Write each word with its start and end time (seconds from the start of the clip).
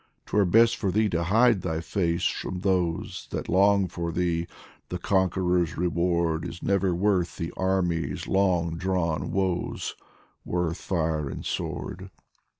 'Twere 0.25 0.45
best 0.45 0.77
for 0.77 0.91
thee 0.91 1.07
to 1.07 1.25
hide 1.25 1.61
thy 1.61 1.79
face 1.79 2.25
from 2.25 2.61
those 2.61 3.27
That 3.29 3.47
long 3.47 3.87
for 3.87 4.11
thee; 4.11 4.47
the 4.89 4.97
Conqueror's 4.97 5.77
reward 5.77 6.43
Is 6.43 6.63
never 6.63 6.95
worth 6.95 7.37
the 7.37 7.53
army's 7.55 8.27
long 8.27 8.77
drawn 8.79 9.29
woes, 9.31 9.93
Worth 10.43 10.77
fire 10.77 11.29
and 11.29 11.45
sword. 11.45 12.09